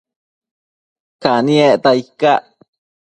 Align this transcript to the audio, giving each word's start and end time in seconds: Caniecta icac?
Caniecta 1.21 1.89
icac? 2.01 2.43